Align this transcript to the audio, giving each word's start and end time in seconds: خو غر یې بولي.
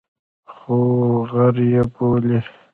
خو 0.55 0.77
غر 1.29 1.55
یې 1.71 1.81
بولي. 1.93 2.39